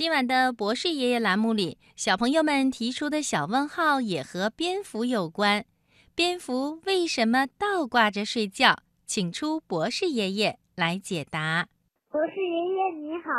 [0.00, 5.66] 今晚的博士爷爷栏目里，小朋友们提出的小问号也和蝙蝠有关。
[6.14, 8.78] 蝙蝠为什么倒挂着睡觉？
[9.04, 11.68] 请出博士爷爷来解答。
[12.08, 13.30] 博士爷爷你好，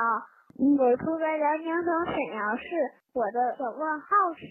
[0.55, 2.63] 我住在辽宁省沈阳市。
[3.13, 4.07] 我的小问号
[4.37, 4.45] 是：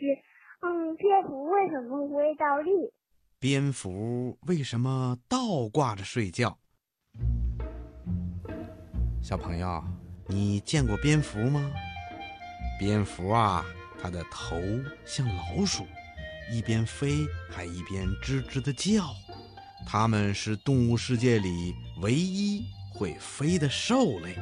[0.63, 2.93] 嗯，蝙蝠为什么会倒立？
[3.39, 6.59] 蝙蝠为什么倒挂着睡觉？
[9.23, 9.85] 小朋友，
[10.27, 11.71] 你见过蝙蝠吗？
[12.81, 13.63] 蝙蝠啊，
[14.01, 14.59] 它的头
[15.05, 15.87] 像老鼠，
[16.51, 19.15] 一边飞还一边吱吱的叫。
[19.87, 22.65] 它们是动物世界里唯一
[22.95, 24.35] 会飞的兽类。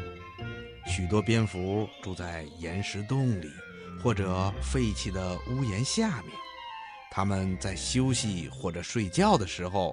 [0.86, 3.50] 许多蝙蝠住在岩石洞里
[4.00, 6.30] 或者废弃的屋檐下面。
[7.10, 9.92] 它们在休息或者睡觉的时候，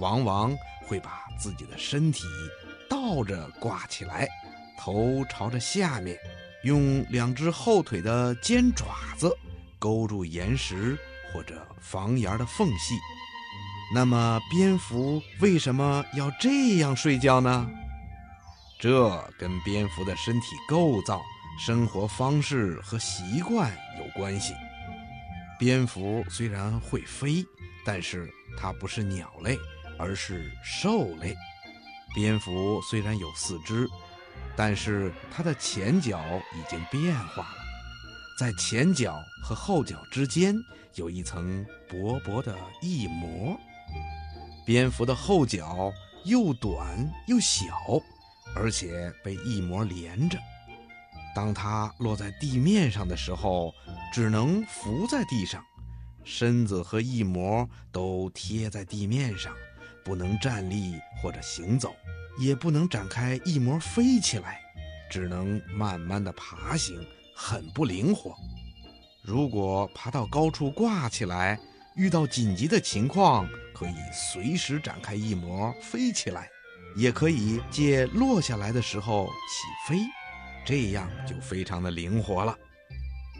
[0.00, 0.52] 往往
[0.84, 2.24] 会把自己的身体
[2.90, 4.28] 倒着挂起来，
[4.80, 6.18] 头朝着下面。
[6.64, 9.30] 用两只后腿的尖爪子
[9.78, 10.98] 勾住岩石
[11.32, 12.94] 或者房檐的缝隙。
[13.94, 17.68] 那么，蝙蝠为什么要这样睡觉呢？
[18.80, 21.22] 这跟蝙蝠的身体构造、
[21.58, 24.54] 生活方式和习惯有关系。
[25.58, 27.44] 蝙蝠虽然会飞，
[27.84, 28.28] 但是
[28.58, 29.56] 它不是鸟类，
[29.98, 31.36] 而是兽类。
[32.14, 33.86] 蝙蝠虽然有四肢。
[34.56, 36.20] 但是它的前脚
[36.54, 37.58] 已经变化了，
[38.38, 40.54] 在前脚和后脚之间
[40.94, 43.58] 有一层薄薄的翼膜。
[44.64, 45.92] 蝙蝠的后脚
[46.24, 47.66] 又短又小，
[48.54, 50.38] 而且被翼膜连着。
[51.34, 53.74] 当它落在地面上的时候，
[54.12, 55.62] 只能浮在地上，
[56.22, 59.52] 身子和翼膜都贴在地面上，
[60.04, 61.94] 不能站立或者行走。
[62.38, 64.60] 也不能展开翼膜飞起来，
[65.10, 66.96] 只能慢慢的爬行，
[67.34, 68.34] 很不灵活。
[69.22, 71.58] 如果爬到高处挂起来，
[71.96, 76.48] 遇到紧急的情况，可以随时展开翼膜飞起来，
[76.96, 80.00] 也可以借落下来的时候起飞，
[80.64, 82.56] 这样就非常的灵活了。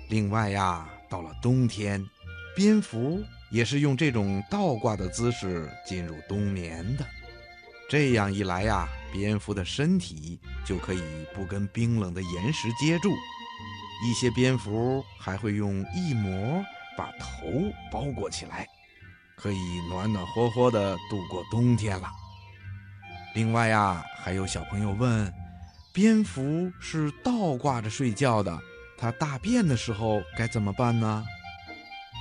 [0.09, 2.05] 另外呀，到了冬天，
[2.55, 7.05] 蝙蝠也是用这种倒挂的姿势进入冬眠的。
[7.89, 11.03] 这样一来呀，蝙蝠的身体就可以
[11.35, 13.11] 不跟冰冷的岩石接触。
[14.05, 16.65] 一些蝙蝠还会用翼膜
[16.97, 18.67] 把头包裹起来，
[19.37, 22.09] 可以暖暖和和地度过冬天了。
[23.35, 25.33] 另外呀，还有小朋友问：
[25.93, 28.59] 蝙蝠是倒挂着睡觉的，
[28.99, 31.25] 它大便的时候该怎么办呢？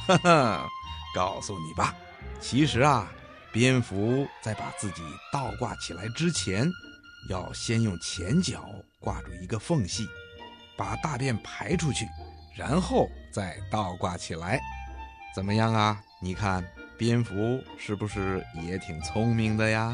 [0.07, 0.68] 哈哈，
[1.16, 1.95] 告诉你吧，
[2.40, 3.12] 其实啊。
[3.53, 6.67] 蝙蝠在把自己倒挂起来之前，
[7.29, 8.67] 要先用前脚
[8.99, 10.09] 挂住一个缝隙，
[10.75, 12.07] 把大便排出去，
[12.57, 14.59] 然后再倒挂起来。
[15.35, 16.01] 怎么样啊？
[16.19, 16.65] 你看，
[16.97, 19.93] 蝙蝠是不是也挺聪明的呀？